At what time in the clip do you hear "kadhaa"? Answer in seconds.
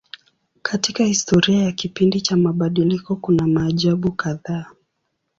4.11-4.65